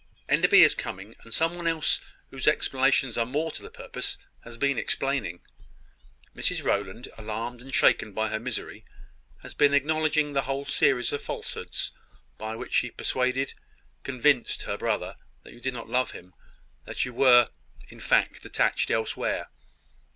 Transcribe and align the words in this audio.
"Enderby 0.27 0.63
is 0.63 0.73
coming; 0.73 1.15
and 1.23 1.31
some 1.31 1.53
one 1.53 1.67
else, 1.67 2.01
whose 2.31 2.47
explanations 2.47 3.19
are 3.19 3.25
more 3.27 3.51
to 3.51 3.61
the 3.61 3.69
purpose, 3.69 4.17
has 4.43 4.57
been 4.57 4.79
explaining. 4.79 5.41
Mrs 6.35 6.63
Rowland, 6.63 7.07
alarmed 7.19 7.61
and 7.61 7.71
shaken 7.71 8.11
by 8.11 8.29
her 8.29 8.39
misery, 8.39 8.83
has 9.43 9.53
been 9.53 9.75
acknowledging 9.75 10.33
the 10.33 10.41
whole 10.41 10.65
series 10.65 11.13
of 11.13 11.21
falsehoods 11.21 11.91
by 12.39 12.55
which 12.55 12.73
she 12.73 12.89
persuaded, 12.89 13.53
convinced 14.01 14.63
her 14.63 14.75
brother 14.75 15.17
that 15.43 15.53
you 15.53 15.59
did 15.59 15.75
not 15.75 15.87
love 15.87 16.09
him 16.09 16.33
that 16.85 17.05
you 17.05 17.13
were, 17.13 17.49
in 17.89 17.99
fact, 17.99 18.43
attached 18.43 18.89
elsewhere. 18.89 19.49